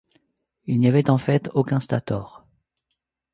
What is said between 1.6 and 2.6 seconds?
stator.